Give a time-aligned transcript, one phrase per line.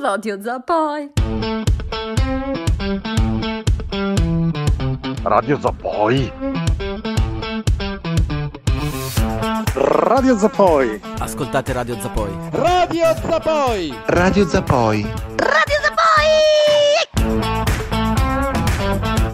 [0.00, 1.10] Radio Zapoi.
[5.24, 6.32] Radio Zapoi.
[9.74, 11.00] Radio Zapoi.
[11.18, 12.30] Ascoltate Radio Zapoi.
[12.52, 13.94] Radio Zapoi.
[14.06, 15.02] Radio Zapoi.
[15.36, 16.28] Radio Zapoi!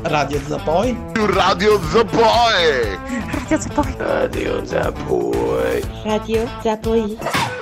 [0.02, 0.96] Radio Zapoi.
[1.14, 2.98] Radio Zapoi.
[3.48, 3.96] Radio Zapoi.
[3.98, 5.82] Radio Zapoi.
[6.04, 7.52] Radio Zapoi.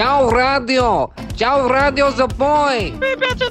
[0.00, 1.12] Ciao radio!
[1.34, 2.98] Ciao Radio Zapoi!
[2.98, 3.50] Radio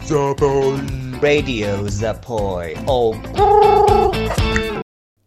[0.00, 1.18] Zapoi.
[1.18, 2.76] Radio Zapoi.
[2.84, 3.18] Oh.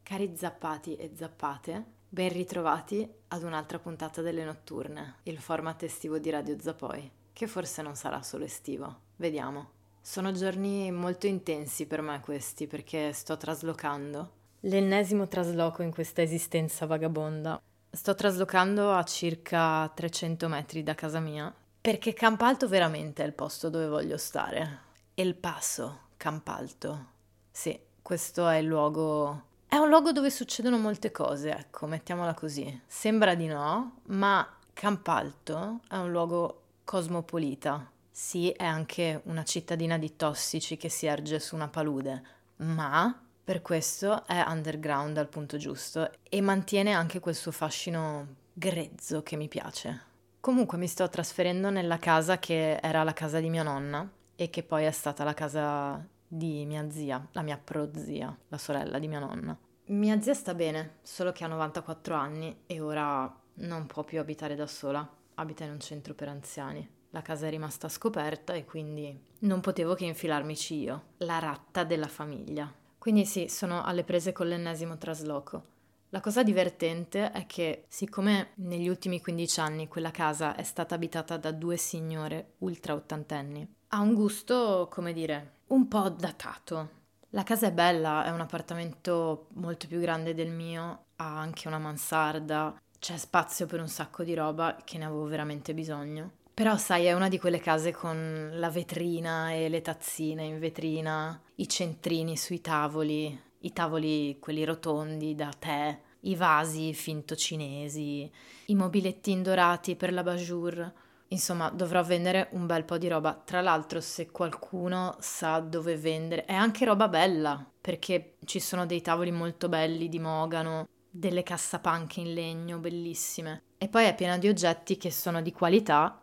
[0.02, 6.30] Cari zappati e zappate, ben ritrovati ad un'altra puntata delle notturne, il format estivo di
[6.30, 8.96] Radio Zapoi, che forse non sarà solo estivo.
[9.18, 9.72] Vediamo.
[10.00, 14.32] Sono giorni molto intensi per me questi perché sto traslocando.
[14.62, 17.62] L'ennesimo trasloco in questa esistenza vagabonda.
[17.94, 23.70] Sto traslocando a circa 300 metri da casa mia perché Campalto veramente è il posto
[23.70, 24.80] dove voglio stare.
[25.14, 27.06] El Paso, Campalto.
[27.52, 32.82] Sì, questo è il luogo è un luogo dove succedono molte cose, ecco, mettiamola così.
[32.88, 37.90] Sembra di no, ma Campalto è un luogo cosmopolita.
[38.12, 42.24] Sì, è anche una cittadina di tossici che si erge su una palude,
[42.58, 43.18] ma
[43.52, 49.36] per questo è underground al punto giusto e mantiene anche quel suo fascino grezzo che
[49.36, 50.04] mi piace.
[50.40, 54.64] Comunque mi sto trasferendo nella casa che era la casa di mia nonna e che
[54.64, 59.20] poi è stata la casa di mia zia, la mia prozia, la sorella di mia
[59.20, 59.58] nonna.
[59.88, 64.56] Mia zia sta bene, solo che ha 94 anni e ora non può più abitare
[64.56, 66.90] da sola, abita in un centro per anziani.
[67.10, 72.08] La casa è rimasta scoperta e quindi non potevo che infilarmici io, la ratta della
[72.08, 72.80] famiglia.
[73.02, 75.64] Quindi sì, sono alle prese con l'ennesimo trasloco.
[76.10, 81.36] La cosa divertente è che, siccome negli ultimi 15 anni quella casa è stata abitata
[81.38, 86.90] da due signore ultra ottantenni, ha un gusto, come dire, un po' datato.
[87.30, 91.80] La casa è bella, è un appartamento molto più grande del mio, ha anche una
[91.80, 96.34] mansarda, c'è spazio per un sacco di roba che ne avevo veramente bisogno.
[96.62, 101.42] Però sai, è una di quelle case con la vetrina e le tazzine in vetrina,
[101.56, 108.32] i centrini sui tavoli, i tavoli quelli rotondi da tè, i vasi finto cinesi,
[108.66, 110.94] i mobilettini dorati per la bajour.
[111.30, 113.42] Insomma, dovrò vendere un bel po' di roba.
[113.44, 119.02] Tra l'altro, se qualcuno sa dove vendere, è anche roba bella, perché ci sono dei
[119.02, 123.64] tavoli molto belli di mogano, delle cassapanche in legno bellissime.
[123.80, 126.21] E poi è piena di oggetti che sono di qualità,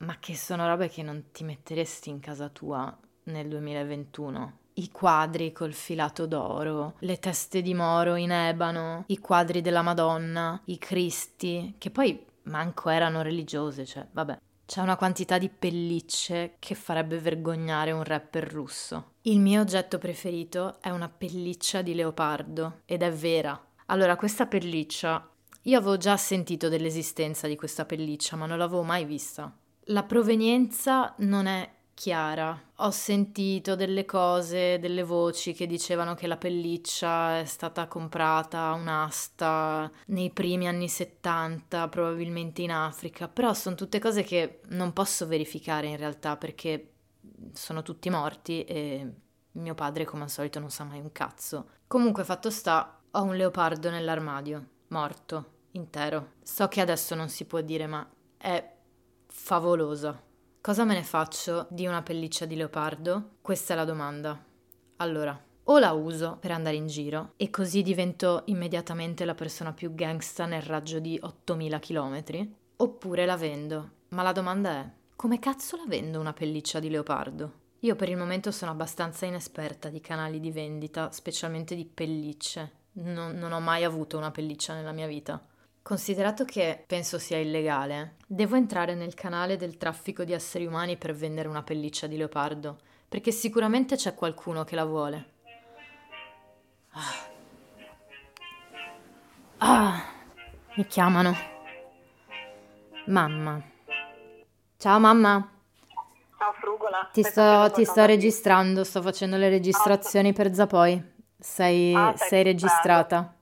[0.00, 4.58] ma che sono robe che non ti metteresti in casa tua nel 2021.
[4.74, 10.60] I quadri col filato d'oro, le teste di moro in ebano, i quadri della Madonna,
[10.66, 14.38] i Cristi, che poi manco erano religiose, cioè, vabbè.
[14.64, 19.14] C'è una quantità di pellicce che farebbe vergognare un rapper russo.
[19.22, 23.60] Il mio oggetto preferito è una pelliccia di leopardo ed è vera.
[23.86, 25.28] Allora, questa pelliccia,
[25.62, 29.52] io avevo già sentito dell'esistenza di questa pelliccia, ma non l'avevo mai vista.
[29.90, 32.58] La provenienza non è chiara.
[32.76, 38.74] Ho sentito delle cose, delle voci che dicevano che la pelliccia è stata comprata a
[38.74, 45.26] un'asta nei primi anni 70, probabilmente in Africa, però sono tutte cose che non posso
[45.26, 46.92] verificare in realtà perché
[47.52, 49.12] sono tutti morti e
[49.52, 51.70] mio padre come al solito non sa mai un cazzo.
[51.88, 56.34] Comunque fatto sta, ho un leopardo nell'armadio, morto, intero.
[56.44, 58.78] So che adesso non si può dire, ma è
[59.42, 60.22] favolosa.
[60.60, 63.38] Cosa me ne faccio di una pelliccia di leopardo?
[63.40, 64.38] Questa è la domanda.
[64.98, 69.92] Allora, o la uso per andare in giro e così divento immediatamente la persona più
[69.94, 73.90] gangsta nel raggio di 8000 km, oppure la vendo.
[74.10, 77.52] Ma la domanda è, come cazzo la vendo una pelliccia di leopardo?
[77.80, 82.72] Io per il momento sono abbastanza inesperta di canali di vendita, specialmente di pellicce.
[82.92, 85.44] Non, non ho mai avuto una pelliccia nella mia vita.
[85.90, 91.12] Considerato che penso sia illegale, devo entrare nel canale del traffico di esseri umani per
[91.12, 92.78] vendere una pelliccia di leopardo,
[93.08, 95.30] perché sicuramente c'è qualcuno che la vuole.
[96.90, 97.26] Ah,
[99.58, 100.02] ah
[100.74, 101.34] mi chiamano.
[103.06, 103.60] Mamma.
[104.76, 105.50] Ciao mamma.
[106.38, 107.10] Ciao Frugola.
[107.12, 111.02] Ti sto, ti sto registrando, sto facendo le registrazioni per Zapoi.
[111.36, 113.34] Sei, Ah, sei registrata.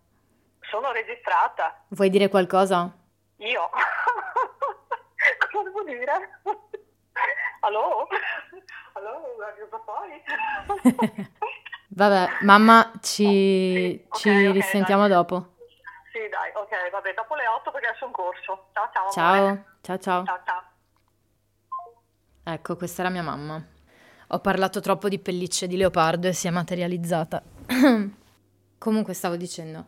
[0.70, 1.84] Sono registrata.
[1.88, 2.92] Vuoi dire qualcosa?
[3.36, 3.70] Io.
[5.50, 6.40] Cosa devo dire?
[7.60, 8.06] Allo?
[8.92, 11.26] Allo, Radio Zapoi?
[11.90, 15.16] Vabbè, mamma, ci, ci Ok, ok, risentiamo dai.
[15.16, 15.54] dopo.
[16.12, 18.68] Sì, dai, ok, vabbè, dopo le 8 perché adesso è un corso.
[18.72, 19.10] Ciao, ciao.
[19.10, 20.24] Ciao, ciao ciao.
[20.24, 20.62] Ciao, ciao.
[22.44, 23.60] Ecco, questa era mia mamma.
[24.28, 27.42] Ho parlato troppo di pellicce di leopardo e si è materializzata.
[28.78, 29.86] Comunque stavo dicendo,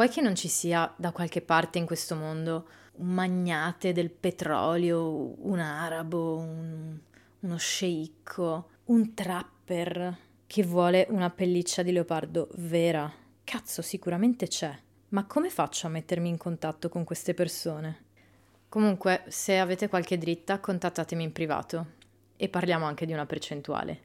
[0.00, 2.68] vuoi che non ci sia da qualche parte in questo mondo
[3.00, 6.98] un magnate del petrolio, un arabo, un-
[7.40, 10.16] uno sceicco, un trapper
[10.46, 13.12] che vuole una pelliccia di leopardo vera?
[13.44, 14.74] Cazzo, sicuramente c'è.
[15.10, 18.04] Ma come faccio a mettermi in contatto con queste persone?
[18.70, 21.86] Comunque, se avete qualche dritta, contattatemi in privato
[22.36, 24.00] e parliamo anche di una percentuale.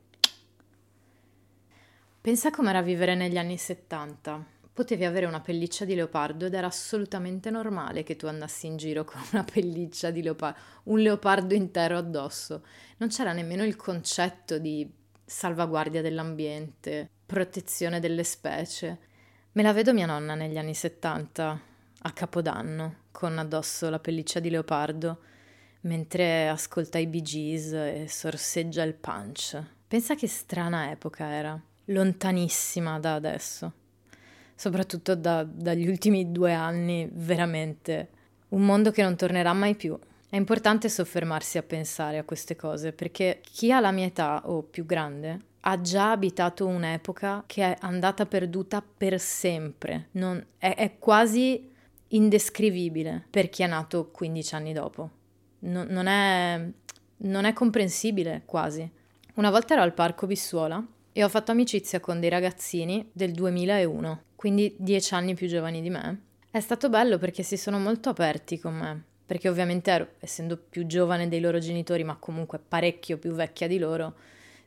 [2.20, 4.55] Pensa com'era vivere negli anni 70.
[4.76, 9.06] Potevi avere una pelliccia di leopardo ed era assolutamente normale che tu andassi in giro
[9.08, 12.62] con una pelliccia di leopardo, un leopardo intero addosso.
[12.98, 14.86] Non c'era nemmeno il concetto di
[15.24, 19.00] salvaguardia dell'ambiente, protezione delle specie.
[19.54, 21.62] Me la vedo mia nonna negli anni 70,
[22.02, 25.20] a Capodanno, con addosso la pelliccia di leopardo,
[25.84, 29.58] mentre ascolta i Bee Gees e sorseggia il punch.
[29.88, 33.72] Pensa che strana epoca era, lontanissima da adesso.
[34.56, 38.10] Soprattutto da- dagli ultimi due anni, veramente.
[38.50, 39.98] Un mondo che non tornerà mai più.
[40.30, 44.64] È importante soffermarsi a pensare a queste cose perché chi ha la mia età o
[44.64, 50.10] più grande ha già abitato un'epoca che è andata perduta per sempre.
[50.12, 51.70] Non- è, è quasi
[52.10, 55.10] indescrivibile per chi è nato 15 anni dopo.
[55.60, 56.70] Non- non è,
[57.18, 58.90] non è comprensibile quasi.
[59.36, 64.22] Una volta ero al parco Bissuola e ho fatto amicizia con dei ragazzini del 2001,
[64.36, 66.22] quindi 10 anni più giovani di me.
[66.50, 70.86] È stato bello perché si sono molto aperti con me, perché ovviamente ero, essendo più
[70.86, 74.16] giovane dei loro genitori, ma comunque parecchio più vecchia di loro,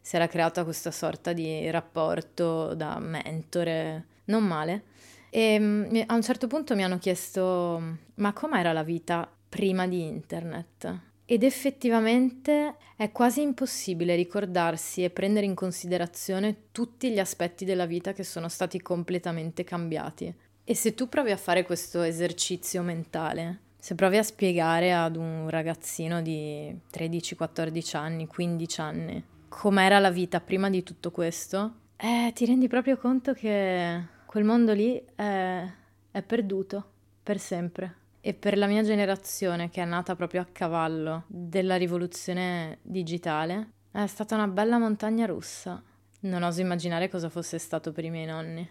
[0.00, 4.84] si era creata questa sorta di rapporto da mentore, non male.
[5.30, 10.04] E mm, a un certo punto mi hanno chiesto: Ma com'era la vita prima di
[10.06, 11.00] internet?
[11.30, 18.14] Ed effettivamente è quasi impossibile ricordarsi e prendere in considerazione tutti gli aspetti della vita
[18.14, 20.34] che sono stati completamente cambiati.
[20.64, 25.50] E se tu provi a fare questo esercizio mentale, se provi a spiegare ad un
[25.50, 32.32] ragazzino di 13, 14 anni, 15 anni, com'era la vita prima di tutto questo, eh,
[32.34, 35.62] ti rendi proprio conto che quel mondo lì è,
[36.10, 36.90] è perduto
[37.22, 37.96] per sempre.
[38.28, 44.06] E per la mia generazione, che è nata proprio a cavallo della rivoluzione digitale, è
[44.06, 45.82] stata una bella montagna russa.
[46.20, 48.70] Non oso immaginare cosa fosse stato per i miei nonni.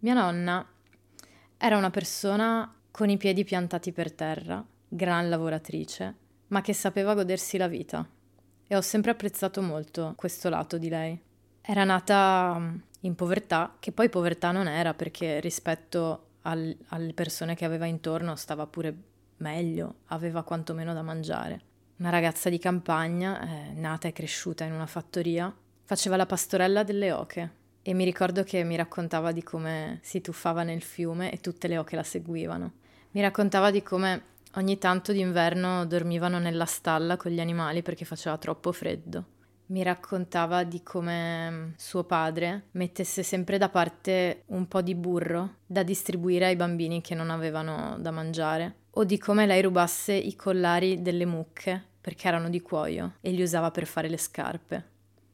[0.00, 0.68] Mia nonna
[1.56, 6.14] era una persona con i piedi piantati per terra, gran lavoratrice,
[6.48, 8.06] ma che sapeva godersi la vita.
[8.66, 11.18] E ho sempre apprezzato molto questo lato di lei.
[11.62, 17.64] Era nata in povertà, che poi povertà non era perché rispetto al- alle persone che
[17.64, 18.96] aveva intorno stava pure
[19.38, 21.60] meglio, aveva quantomeno da mangiare.
[21.98, 25.54] Una ragazza di campagna, eh, nata e cresciuta in una fattoria,
[25.84, 30.62] faceva la pastorella delle oche e mi ricordo che mi raccontava di come si tuffava
[30.62, 32.72] nel fiume e tutte le oche la seguivano.
[33.12, 34.22] Mi raccontava di come
[34.54, 39.36] ogni tanto d'inverno dormivano nella stalla con gli animali perché faceva troppo freddo.
[39.68, 45.56] Mi raccontava di come mm, suo padre mettesse sempre da parte un po' di burro
[45.66, 50.34] da distribuire ai bambini che non avevano da mangiare, o di come lei rubasse i
[50.34, 54.84] collari delle mucche perché erano di cuoio e li usava per fare le scarpe.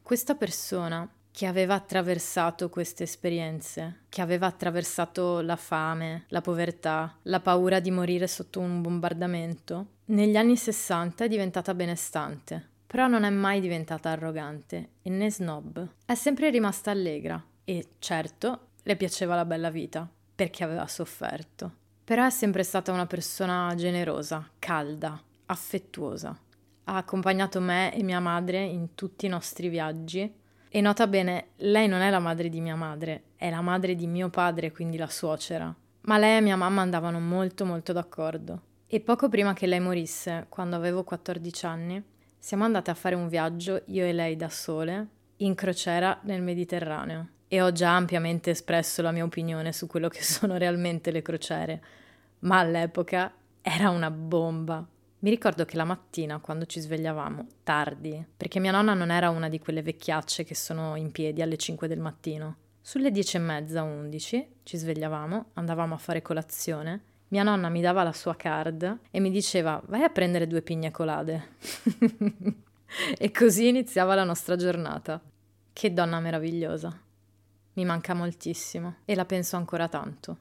[0.02, 7.40] Questa persona che aveva attraversato queste esperienze, che aveva attraversato la fame, la povertà, la
[7.40, 13.30] paura di morire sotto un bombardamento, negli anni 60 è diventata benestante, però non è
[13.30, 15.84] mai diventata arrogante e né snob.
[16.06, 21.72] È sempre rimasta allegra e, certo, le piaceva la bella vita, perché aveva sofferto.
[22.04, 26.38] Però è sempre stata una persona generosa, calda, affettuosa.
[26.84, 30.32] Ha accompagnato me e mia madre in tutti i nostri viaggi
[30.68, 34.06] e nota bene, lei non è la madre di mia madre, è la madre di
[34.06, 35.74] mio padre, quindi la suocera.
[36.02, 38.60] Ma lei e mia mamma andavano molto molto d'accordo.
[38.86, 42.04] E poco prima che lei morisse, quando avevo 14 anni,
[42.44, 47.28] siamo andate a fare un viaggio, io e lei da sole, in crociera nel Mediterraneo.
[47.48, 51.82] E ho già ampiamente espresso la mia opinione su quello che sono realmente le crociere,
[52.40, 53.32] ma all'epoca
[53.62, 54.86] era una bomba.
[55.20, 59.48] Mi ricordo che la mattina, quando ci svegliavamo, tardi, perché mia nonna non era una
[59.48, 62.56] di quelle vecchiacce che sono in piedi alle 5 del mattino.
[62.82, 67.04] Sulle 10 e mezza, 11, ci svegliavamo, andavamo a fare colazione.
[67.28, 70.90] Mia nonna mi dava la sua card e mi diceva vai a prendere due pigne
[70.90, 71.57] colade.
[73.19, 75.21] e così iniziava la nostra giornata.
[75.73, 76.97] Che donna meravigliosa.
[77.75, 80.38] Mi manca moltissimo e la penso ancora tanto.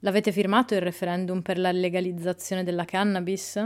[0.00, 3.56] L'avete firmato il referendum per la legalizzazione della cannabis?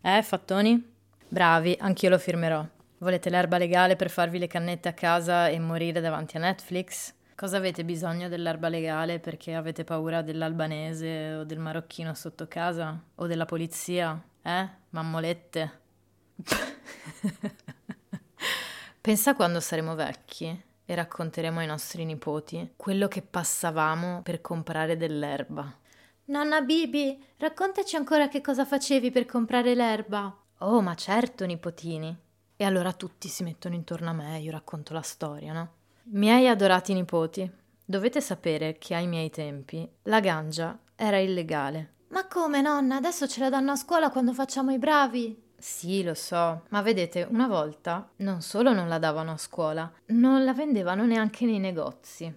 [0.00, 0.92] Eh, fattoni?
[1.28, 2.66] Bravi, anch'io lo firmerò.
[2.98, 7.14] Volete l'erba legale per farvi le cannette a casa e morire davanti a Netflix?
[7.36, 13.02] Cosa avete bisogno dell'erba legale perché avete paura dell'albanese o del marocchino sotto casa?
[13.16, 14.22] O della polizia?
[14.40, 14.68] Eh?
[14.90, 15.80] Mammolette?
[19.00, 25.76] Pensa quando saremo vecchi e racconteremo ai nostri nipoti quello che passavamo per comprare dell'erba.
[26.26, 30.34] Nonna Bibi, raccontaci ancora che cosa facevi per comprare l'erba.
[30.58, 32.16] Oh, ma certo, nipotini.
[32.56, 35.82] E allora tutti si mettono intorno a me e io racconto la storia, no?
[36.06, 37.50] Miei adorati nipoti,
[37.82, 41.94] dovete sapere che ai miei tempi la ganja era illegale.
[42.08, 42.96] Ma come, nonna?
[42.96, 45.42] Adesso ce la danno a scuola quando facciamo i bravi.
[45.56, 50.44] Sì, lo so, ma vedete, una volta non solo non la davano a scuola, non
[50.44, 52.32] la vendevano neanche nei negozi.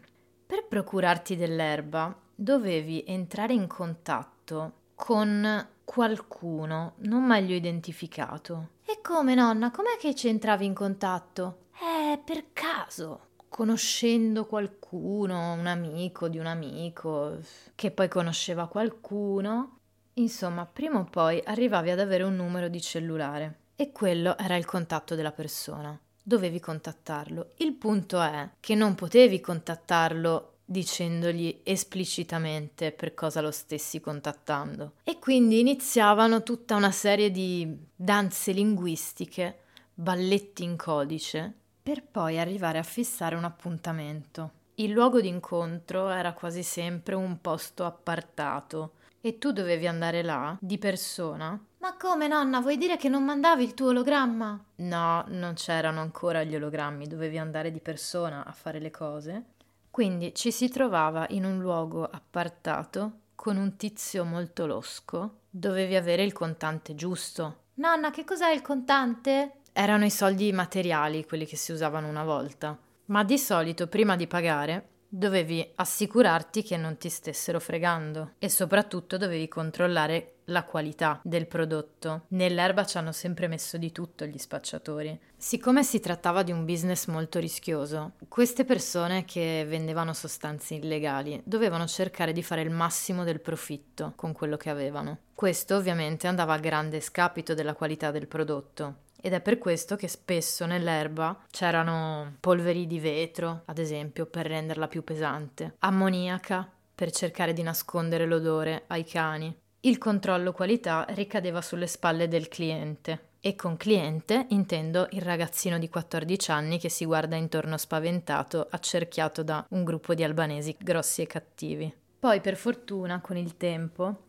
[0.45, 8.69] Per procurarti dell'erba dovevi entrare in contatto con qualcuno non meglio identificato.
[8.85, 9.71] E come, nonna?
[9.71, 11.65] Com'è che ci entravi in contatto?
[11.73, 13.26] Eh, per caso.
[13.49, 17.39] Conoscendo qualcuno, un amico di un amico,
[17.75, 19.77] che poi conosceva qualcuno,
[20.17, 24.65] Insomma, prima o poi arrivavi ad avere un numero di cellulare e quello era il
[24.65, 25.97] contatto della persona.
[26.21, 27.51] Dovevi contattarlo.
[27.57, 34.93] Il punto è che non potevi contattarlo dicendogli esplicitamente per cosa lo stessi contattando.
[35.03, 39.59] E quindi iniziavano tutta una serie di danze linguistiche,
[39.93, 41.53] balletti in codice,
[41.87, 44.51] per poi arrivare a fissare un appuntamento.
[44.75, 50.77] Il luogo d'incontro era quasi sempre un posto appartato, e tu dovevi andare là, di
[50.79, 51.57] persona?
[51.77, 54.61] Ma come nonna, vuoi dire che non mandavi il tuo ologramma?
[54.75, 59.43] No, non c'erano ancora gli ologrammi, dovevi andare di persona a fare le cose.
[59.89, 65.43] Quindi ci si trovava in un luogo appartato con un tizio molto losco.
[65.49, 67.59] Dovevi avere il contante giusto.
[67.75, 69.61] Nonna, che cos'è il contante?
[69.79, 72.75] Erano i soldi materiali, quelli che si usavano una volta.
[73.05, 79.17] Ma di solito, prima di pagare, dovevi assicurarti che non ti stessero fregando e soprattutto
[79.17, 82.23] dovevi controllare la qualità del prodotto.
[82.29, 85.15] Nell'erba ci hanno sempre messo di tutto gli spacciatori.
[85.37, 91.85] Siccome si trattava di un business molto rischioso, queste persone che vendevano sostanze illegali dovevano
[91.85, 95.19] cercare di fare il massimo del profitto con quello che avevano.
[95.35, 100.07] Questo ovviamente andava a grande scapito della qualità del prodotto ed è per questo che
[100.07, 107.53] spesso nell'erba c'erano polveri di vetro, ad esempio, per renderla più pesante, ammoniaca per cercare
[107.53, 109.55] di nascondere l'odore ai cani.
[109.81, 113.25] Il controllo qualità ricadeva sulle spalle del cliente.
[113.39, 119.43] E con cliente intendo il ragazzino di 14 anni che si guarda intorno spaventato, accerchiato
[119.43, 121.93] da un gruppo di albanesi grossi e cattivi.
[122.19, 124.23] Poi, per fortuna, con il tempo,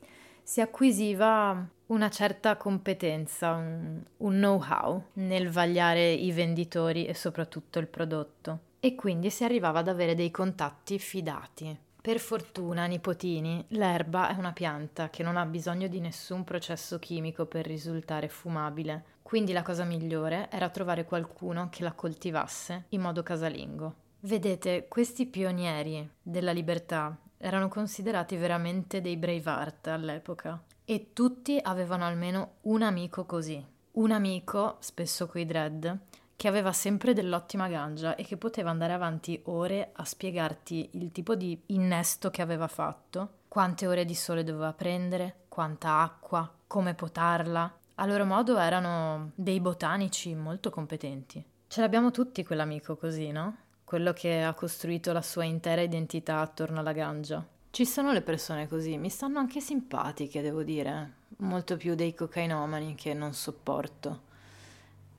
[0.49, 7.87] si acquisiva una certa competenza, un, un know-how nel vagliare i venditori e soprattutto il
[7.87, 8.61] prodotto.
[8.81, 11.79] E quindi si arrivava ad avere dei contatti fidati.
[12.01, 17.45] Per fortuna, nipotini, l'erba è una pianta che non ha bisogno di nessun processo chimico
[17.45, 23.23] per risultare fumabile, quindi la cosa migliore era trovare qualcuno che la coltivasse in modo
[23.23, 23.95] casalingo.
[24.21, 32.57] Vedete, questi pionieri della libertà erano considerati veramente dei Braveheart all'epoca e tutti avevano almeno
[32.63, 33.65] un amico così.
[33.93, 35.99] Un amico, spesso coi dread,
[36.37, 41.35] che aveva sempre dell'ottima gangia e che poteva andare avanti ore a spiegarti il tipo
[41.35, 47.77] di innesto che aveva fatto, quante ore di sole doveva prendere, quanta acqua, come potarla.
[47.97, 51.45] A loro modo erano dei botanici molto competenti.
[51.67, 53.57] Ce l'abbiamo tutti quell'amico così, no?
[53.89, 57.43] Quello che ha costruito la sua intera identità attorno alla gangia.
[57.71, 62.95] Ci sono le persone così, mi stanno anche simpatiche, devo dire, molto più dei cocainomani
[62.95, 64.25] che non sopporto.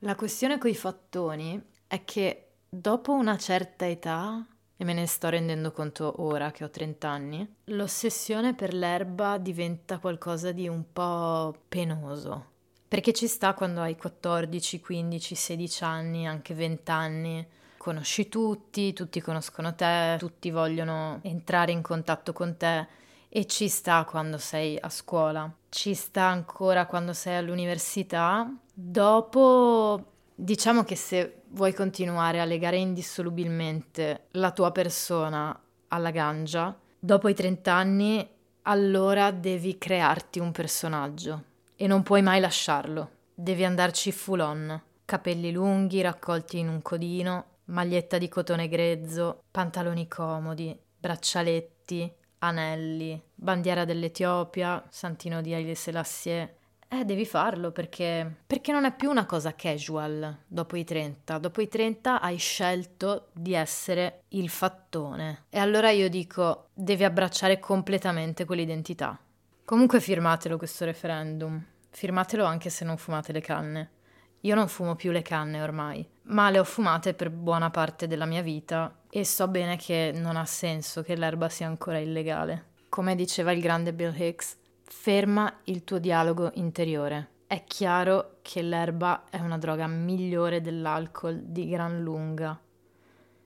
[0.00, 4.46] La questione coi fattoni è che dopo una certa età,
[4.76, 9.98] e me ne sto rendendo conto ora che ho 30 anni, l'ossessione per l'erba diventa
[9.98, 12.46] qualcosa di un po' penoso.
[12.86, 17.48] Perché ci sta quando hai 14, 15, 16 anni, anche 20 anni,
[17.80, 22.86] conosci tutti, tutti conoscono te, tutti vogliono entrare in contatto con te
[23.30, 28.52] e ci sta quando sei a scuola, ci sta ancora quando sei all'università.
[28.70, 35.58] Dopo, diciamo che se vuoi continuare a legare indissolubilmente la tua persona
[35.88, 38.28] alla gangia, dopo i 30 anni,
[38.64, 41.44] allora devi crearti un personaggio
[41.76, 43.10] e non puoi mai lasciarlo.
[43.32, 50.06] Devi andarci full on, capelli lunghi raccolti in un codino, maglietta di cotone grezzo, pantaloni
[50.06, 56.56] comodi, braccialetti, anelli, bandiera dell'Etiopia, santino di Haile Selassie.
[56.92, 61.38] Eh, devi farlo perché, perché non è più una cosa casual dopo i 30.
[61.38, 65.44] Dopo i 30 hai scelto di essere il fattone.
[65.50, 69.18] E allora io dico, devi abbracciare completamente quell'identità.
[69.64, 71.64] Comunque firmatelo questo referendum.
[71.90, 73.90] Firmatelo anche se non fumate le canne.
[74.40, 78.26] Io non fumo più le canne ormai, ma le ho fumate per buona parte della
[78.26, 82.68] mia vita e so bene che non ha senso che l'erba sia ancora illegale.
[82.88, 87.28] Come diceva il grande Bill Hicks, ferma il tuo dialogo interiore.
[87.46, 92.58] È chiaro che l'erba è una droga migliore dell'alcol di gran lunga.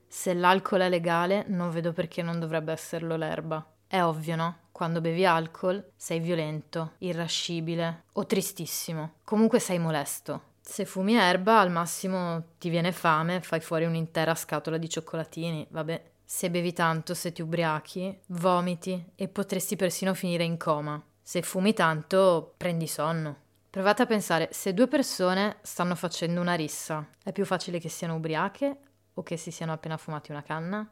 [0.07, 3.67] Se l'alcol è legale, non vedo perché non dovrebbe esserlo l'erba.
[3.87, 4.57] È ovvio, no?
[4.73, 9.15] Quando bevi alcol sei violento, irascibile o tristissimo.
[9.25, 10.53] Comunque sei molesto.
[10.67, 16.03] Se fumi erba, al massimo ti viene fame, fai fuori un'intera scatola di cioccolatini, vabbè.
[16.25, 21.01] Se bevi tanto, se ti ubriachi, vomiti e potresti persino finire in coma.
[21.21, 23.37] Se fumi tanto, prendi sonno.
[23.69, 28.15] Provate a pensare, se due persone stanno facendo una rissa, è più facile che siano
[28.15, 28.77] ubriache
[29.13, 30.91] o che si siano appena fumati una canna?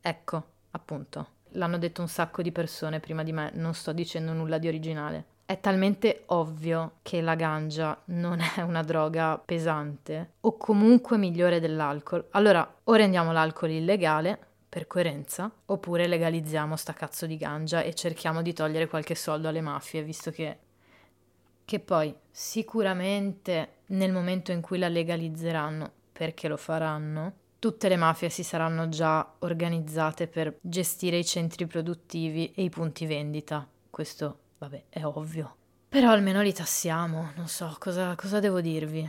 [0.00, 1.30] Ecco, appunto.
[1.52, 5.36] L'hanno detto un sacco di persone prima di me, non sto dicendo nulla di originale
[5.48, 12.26] è talmente ovvio che la ganja non è una droga pesante o comunque migliore dell'alcol.
[12.32, 14.38] Allora, o rendiamo l'alcol illegale
[14.68, 19.62] per coerenza, oppure legalizziamo sta cazzo di ganja e cerchiamo di togliere qualche soldo alle
[19.62, 20.58] mafie, visto che
[21.64, 28.28] che poi sicuramente nel momento in cui la legalizzeranno, perché lo faranno, tutte le mafie
[28.28, 33.66] si saranno già organizzate per gestire i centri produttivi e i punti vendita.
[33.88, 35.56] Questo Vabbè, è ovvio.
[35.88, 39.08] Però almeno li tassiamo, non so cosa, cosa devo dirvi.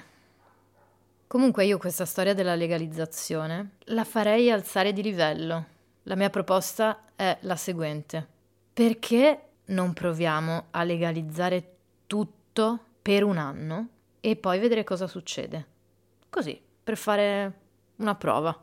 [1.26, 5.66] Comunque io questa storia della legalizzazione la farei alzare di livello.
[6.04, 8.28] La mia proposta è la seguente.
[8.72, 11.76] Perché non proviamo a legalizzare
[12.08, 13.88] tutto per un anno
[14.20, 15.66] e poi vedere cosa succede?
[16.30, 17.54] Così, per fare
[17.98, 18.58] una prova.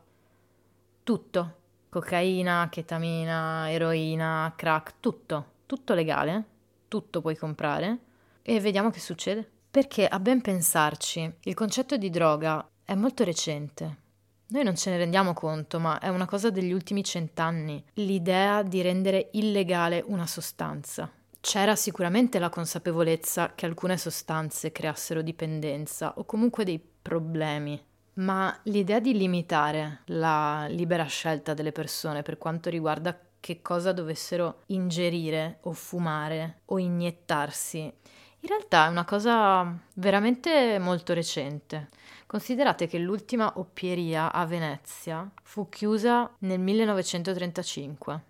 [1.03, 1.55] Tutto.
[1.89, 5.55] Cocaina, chetamina, eroina, crack, tutto.
[5.65, 6.55] Tutto legale
[6.87, 7.99] tutto puoi comprare
[8.41, 9.49] e vediamo che succede.
[9.69, 14.05] Perché a ben pensarci, il concetto di droga è molto recente.
[14.49, 18.81] Noi non ce ne rendiamo conto, ma è una cosa degli ultimi cent'anni, l'idea di
[18.81, 21.11] rendere illegale una sostanza.
[21.41, 27.81] C'era sicuramente la consapevolezza che alcune sostanze creassero dipendenza o comunque dei problemi,
[28.13, 34.63] ma l'idea di limitare la libera scelta delle persone per quanto riguarda che cosa dovessero
[34.67, 37.79] ingerire o fumare o iniettarsi.
[37.79, 41.89] In realtà è una cosa veramente molto recente.
[42.27, 48.21] Considerate che l'ultima oppieria a Venezia fu chiusa nel 1935.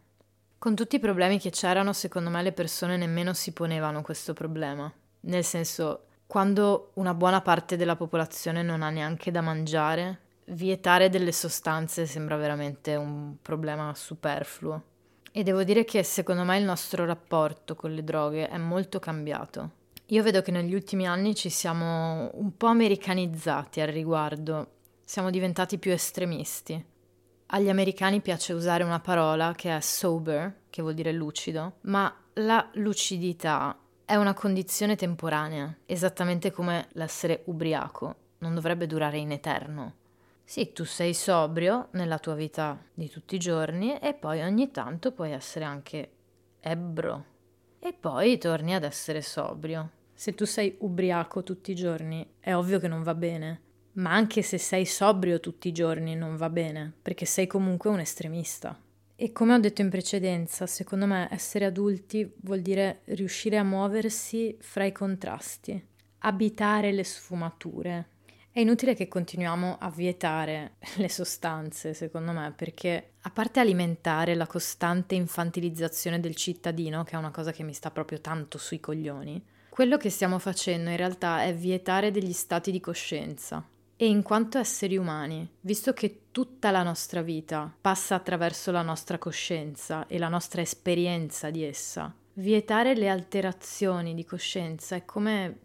[0.57, 4.91] Con tutti i problemi che c'erano, secondo me le persone nemmeno si ponevano questo problema.
[5.21, 11.31] Nel senso, quando una buona parte della popolazione non ha neanche da mangiare, vietare delle
[11.31, 14.83] sostanze sembra veramente un problema superfluo.
[15.31, 19.71] E devo dire che secondo me il nostro rapporto con le droghe è molto cambiato.
[20.07, 24.71] Io vedo che negli ultimi anni ci siamo un po' americanizzati al riguardo,
[25.03, 26.83] siamo diventati più estremisti.
[27.47, 32.69] Agli americani piace usare una parola che è sober, che vuol dire lucido, ma la
[32.73, 39.96] lucidità è una condizione temporanea, esattamente come l'essere ubriaco, non dovrebbe durare in eterno.
[40.49, 45.11] Sì, tu sei sobrio nella tua vita di tutti i giorni e poi ogni tanto
[45.11, 46.11] puoi essere anche
[46.61, 47.25] ebbro
[47.79, 49.91] e poi torni ad essere sobrio.
[50.13, 53.61] Se tu sei ubriaco tutti i giorni è ovvio che non va bene,
[53.95, 57.99] ma anche se sei sobrio tutti i giorni non va bene, perché sei comunque un
[57.99, 58.81] estremista.
[59.17, 64.55] E come ho detto in precedenza, secondo me essere adulti vuol dire riuscire a muoversi
[64.61, 65.87] fra i contrasti,
[66.19, 68.11] abitare le sfumature,
[68.57, 74.47] è inutile che continuiamo a vietare le sostanze, secondo me, perché a parte alimentare la
[74.47, 79.39] costante infantilizzazione del cittadino, che è una cosa che mi sta proprio tanto sui coglioni,
[79.69, 83.63] quello che stiamo facendo in realtà è vietare degli stati di coscienza.
[83.95, 89.19] E in quanto esseri umani, visto che tutta la nostra vita passa attraverso la nostra
[89.19, 95.59] coscienza e la nostra esperienza di essa, vietare le alterazioni di coscienza è come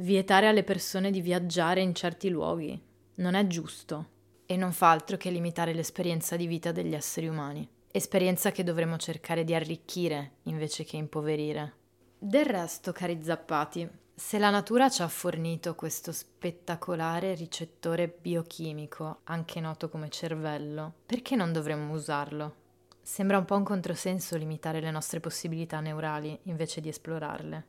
[0.00, 2.80] vietare alle persone di viaggiare in certi luoghi.
[3.16, 7.68] Non è giusto e non fa altro che limitare l'esperienza di vita degli esseri umani,
[7.90, 11.74] esperienza che dovremmo cercare di arricchire invece che impoverire.
[12.16, 19.58] Del resto, cari zappati, se la natura ci ha fornito questo spettacolare ricettore biochimico, anche
[19.58, 22.54] noto come cervello, perché non dovremmo usarlo?
[23.02, 27.66] Sembra un po' un controsenso limitare le nostre possibilità neurali invece di esplorarle.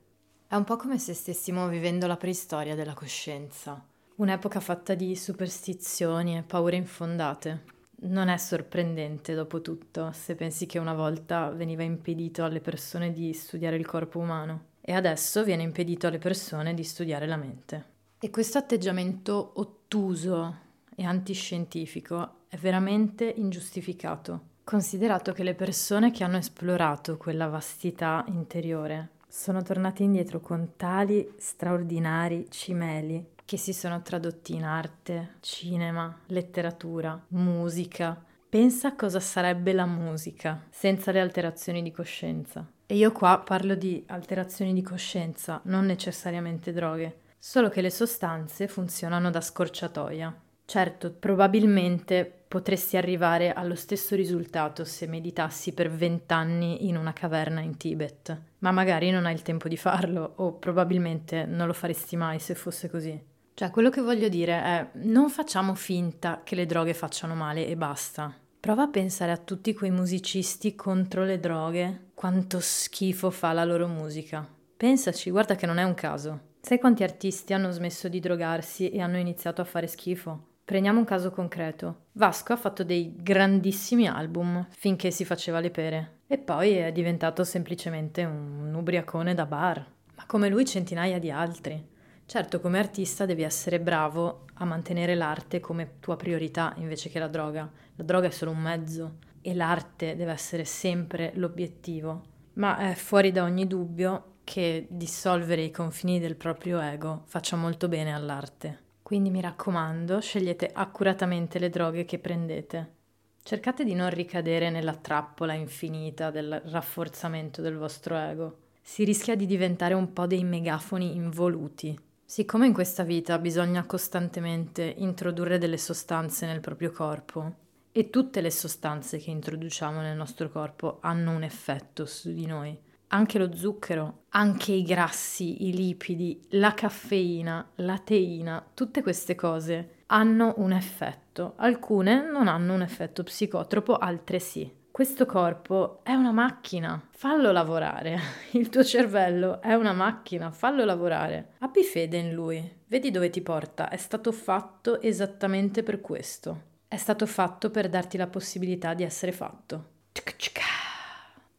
[0.51, 3.85] È un po' come se stessimo vivendo la preistoria della coscienza,
[4.15, 7.65] un'epoca fatta di superstizioni e paure infondate.
[8.07, 13.31] Non è sorprendente, dopo tutto, se pensi che una volta veniva impedito alle persone di
[13.31, 17.85] studiare il corpo umano e adesso viene impedito alle persone di studiare la mente.
[18.17, 20.55] E questo atteggiamento ottuso
[20.95, 29.17] e antiscientifico è veramente ingiustificato, considerato che le persone che hanno esplorato quella vastità interiore
[29.29, 37.19] sono tornate indietro con tali straordinari cimeli che si sono tradotti in arte, cinema, letteratura,
[37.29, 38.21] musica.
[38.49, 42.67] Pensa cosa sarebbe la musica senza le alterazioni di coscienza.
[42.87, 48.67] E io qua parlo di alterazioni di coscienza, non necessariamente droghe, solo che le sostanze
[48.67, 50.35] funzionano da scorciatoia.
[50.69, 57.75] Certo, probabilmente potresti arrivare allo stesso risultato se meditassi per vent'anni in una caverna in
[57.75, 62.37] Tibet, ma magari non hai il tempo di farlo o probabilmente non lo faresti mai
[62.37, 63.19] se fosse così.
[63.55, 67.75] Cioè, quello che voglio dire è non facciamo finta che le droghe facciano male e
[67.75, 68.31] basta.
[68.59, 73.87] Prova a pensare a tutti quei musicisti contro le droghe, quanto schifo fa la loro
[73.87, 74.47] musica.
[74.77, 76.41] Pensaci, guarda che non è un caso.
[76.61, 80.48] Sai quanti artisti hanno smesso di drogarsi e hanno iniziato a fare schifo?
[80.69, 82.09] Prendiamo un caso concreto.
[82.11, 87.43] Vasco ha fatto dei grandissimi album finché si faceva le pere e poi è diventato
[87.43, 89.83] semplicemente un ubriacone da bar,
[90.15, 91.83] ma come lui centinaia di altri.
[92.23, 97.27] Certo, come artista devi essere bravo a mantenere l'arte come tua priorità invece che la
[97.27, 97.67] droga.
[97.95, 102.21] La droga è solo un mezzo e l'arte deve essere sempre l'obiettivo.
[102.53, 107.87] Ma è fuori da ogni dubbio che dissolvere i confini del proprio ego faccia molto
[107.87, 108.88] bene all'arte.
[109.09, 112.93] Quindi mi raccomando, scegliete accuratamente le droghe che prendete.
[113.41, 118.57] Cercate di non ricadere nella trappola infinita del rafforzamento del vostro ego.
[118.79, 121.99] Si rischia di diventare un po' dei megafoni involuti.
[122.23, 127.55] Siccome in questa vita bisogna costantemente introdurre delle sostanze nel proprio corpo
[127.91, 132.79] e tutte le sostanze che introduciamo nel nostro corpo hanno un effetto su di noi,
[133.09, 139.97] anche lo zucchero, anche i grassi, i lipidi, la caffeina, la teina, tutte queste cose
[140.07, 141.53] hanno un effetto.
[141.57, 144.77] Alcune non hanno un effetto psicotropo, altre sì.
[144.91, 148.19] Questo corpo è una macchina, fallo lavorare.
[148.51, 151.53] Il tuo cervello è una macchina, fallo lavorare.
[151.59, 153.89] Abbi fede in lui, vedi dove ti porta.
[153.89, 156.63] È stato fatto esattamente per questo.
[156.87, 159.97] È stato fatto per darti la possibilità di essere fatto.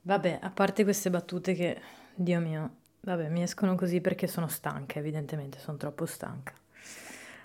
[0.02, 1.80] Vabbè, a parte queste battute che,
[2.14, 6.54] Dio mio, vabbè, mi escono così perché sono stanca, evidentemente, sono troppo stanca.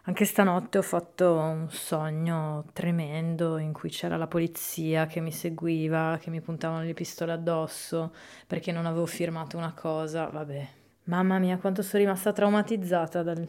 [0.08, 6.20] Anche stanotte ho fatto un sogno tremendo in cui c'era la polizia che mi seguiva,
[6.22, 8.14] che mi puntavano le pistole addosso
[8.46, 10.28] perché non avevo firmato una cosa.
[10.28, 10.68] Vabbè,
[11.06, 13.48] mamma mia, quanto sono rimasta traumatizzata dal...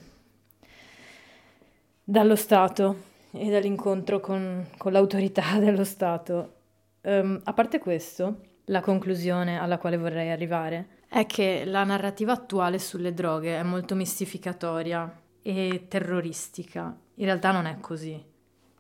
[2.03, 6.55] dallo Stato e dall'incontro con, con l'autorità dello Stato.
[7.03, 12.79] Um, a parte questo, la conclusione alla quale vorrei arrivare è che la narrativa attuale
[12.79, 16.97] sulle droghe è molto mistificatoria e terroristica.
[17.15, 18.23] In realtà non è così.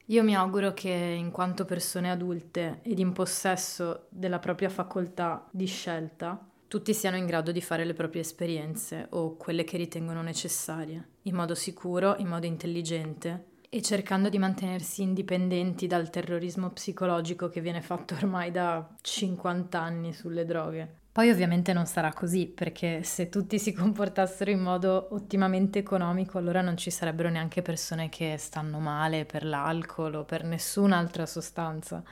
[0.07, 5.67] Io mi auguro che in quanto persone adulte ed in possesso della propria facoltà di
[5.67, 11.09] scelta, tutti siano in grado di fare le proprie esperienze o quelle che ritengono necessarie,
[11.23, 17.61] in modo sicuro, in modo intelligente e cercando di mantenersi indipendenti dal terrorismo psicologico che
[17.61, 21.05] viene fatto ormai da 50 anni sulle droghe.
[21.17, 26.61] Poi ovviamente non sarà così, perché se tutti si comportassero in modo ottimamente economico, allora
[26.61, 32.03] non ci sarebbero neanche persone che stanno male per l'alcol o per nessun'altra sostanza.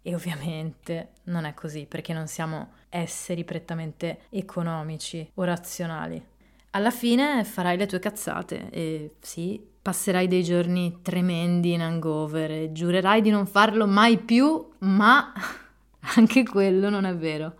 [0.00, 6.24] E ovviamente non è così, perché non siamo esseri prettamente economici o razionali.
[6.70, 12.72] Alla fine farai le tue cazzate e sì, passerai dei giorni tremendi in hangover e
[12.72, 15.30] giurerai di non farlo mai più, ma
[16.16, 17.54] anche quello non è vero,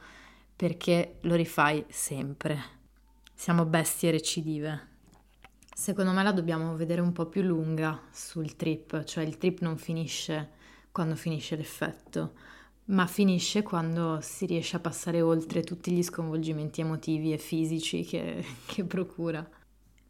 [0.57, 2.59] perché lo rifai sempre.
[3.35, 4.93] Siamo bestie recidive.
[5.75, 9.77] Secondo me la dobbiamo vedere un po' più lunga sul trip, cioè il trip non
[9.77, 10.53] finisce
[10.93, 12.33] quando finisce l'effetto,
[12.87, 18.43] ma finisce quando si riesce a passare oltre tutti gli sconvolgimenti emotivi e fisici che,
[18.65, 19.47] che procura.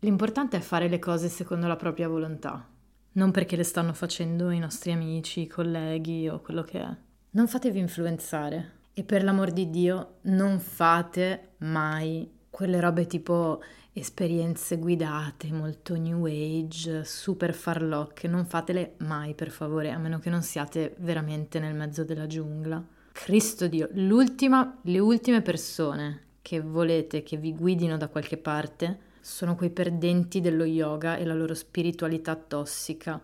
[0.04, 2.68] L'importante è fare le cose secondo la propria volontà,
[3.12, 6.96] non perché le stanno facendo i nostri amici, i colleghi o quello che è.
[7.30, 13.62] Non fatevi influenzare e per l'amor di Dio non fate mai quelle robe tipo
[13.94, 20.28] esperienze guidate, molto new age, super farlocche, non fatele mai per favore, a meno che
[20.28, 22.84] non siate veramente nel mezzo della giungla.
[23.10, 29.70] Cristo Dio, le ultime persone che volete che vi guidino da qualche parte sono quei
[29.70, 33.18] perdenti dello yoga e la loro spiritualità tossica.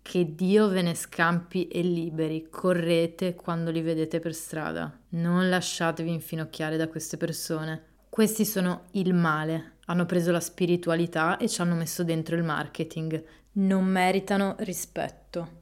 [0.00, 4.96] Che Dio ve ne scampi e liberi, correte quando li vedete per strada.
[5.10, 7.82] Non lasciatevi infinocchiare da queste persone.
[8.08, 13.20] Questi sono il male, hanno preso la spiritualità e ci hanno messo dentro il marketing.
[13.54, 15.58] Non meritano rispetto.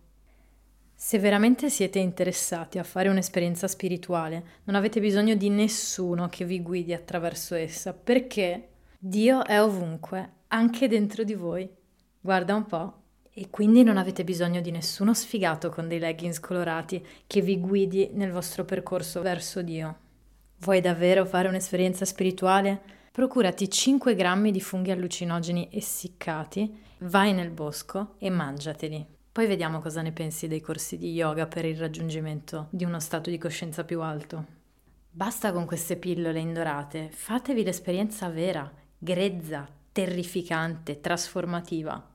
[0.95, 6.61] Se veramente siete interessati a fare un'esperienza spirituale, non avete bisogno di nessuno che vi
[6.61, 8.69] guidi attraverso essa, perché
[9.01, 11.71] Dio è ovunque, anche dentro di voi.
[12.21, 13.03] Guarda un po'.
[13.33, 18.11] E quindi non avete bisogno di nessuno sfigato con dei leggings colorati che vi guidi
[18.15, 19.99] nel vostro percorso verso Dio.
[20.59, 22.83] Vuoi davvero fare un'esperienza spirituale?
[23.13, 29.07] Procurati 5 grammi di funghi allucinogeni essiccati, vai nel bosco e mangiateli.
[29.31, 33.31] Poi vediamo cosa ne pensi dei corsi di yoga per il raggiungimento di uno stato
[33.31, 34.45] di coscienza più alto.
[35.09, 42.15] Basta con queste pillole indorate, fatevi l'esperienza vera, grezza, terrificante, trasformativa.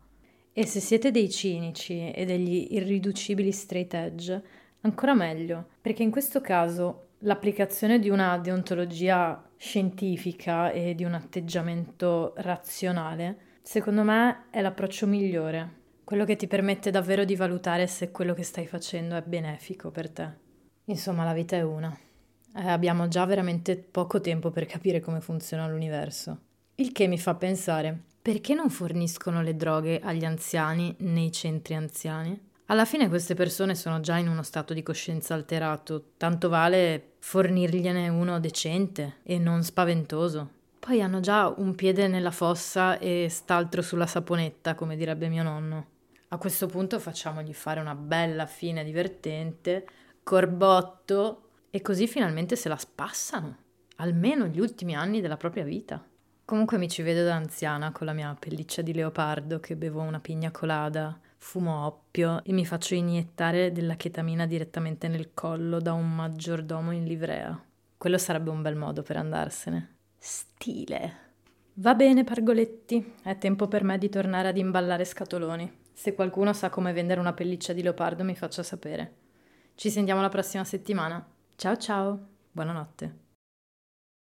[0.52, 4.44] E se siete dei cinici e degli irriducibili straight edge,
[4.82, 12.34] ancora meglio, perché in questo caso l'applicazione di una deontologia scientifica e di un atteggiamento
[12.38, 18.34] razionale, secondo me, è l'approccio migliore quello che ti permette davvero di valutare se quello
[18.34, 20.30] che stai facendo è benefico per te.
[20.86, 21.98] Insomma, la vita è una.
[22.56, 26.40] Eh, abbiamo già veramente poco tempo per capire come funziona l'universo.
[26.76, 32.50] Il che mi fa pensare, perché non forniscono le droghe agli anziani nei centri anziani?
[32.66, 38.10] Alla fine queste persone sono già in uno stato di coscienza alterato, tanto vale fornirgliene
[38.10, 40.50] uno decente e non spaventoso.
[40.80, 45.86] Poi hanno già un piede nella fossa e st'altro sulla saponetta, come direbbe mio nonno.
[46.30, 49.86] A questo punto facciamogli fare una bella fine divertente,
[50.24, 53.58] corbotto, e così finalmente se la spassano,
[53.98, 56.04] almeno gli ultimi anni della propria vita.
[56.46, 60.20] Comunque mi ci vedo da anziana con la mia pelliccia di leopardo che bevo una
[60.20, 66.14] pigna colada, fumo oppio e mi faccio iniettare della chetamina direttamente nel collo da un
[66.14, 67.62] maggiordomo in livrea.
[67.98, 69.96] Quello sarebbe un bel modo per andarsene.
[70.18, 71.22] Stile.
[71.76, 75.80] Va bene, pargoletti, è tempo per me di tornare ad imballare scatoloni.
[75.94, 79.16] Se qualcuno sa come vendere una pelliccia di leopardo mi faccia sapere.
[79.76, 81.26] Ci sentiamo la prossima settimana.
[81.56, 82.20] Ciao ciao,
[82.52, 83.23] buonanotte.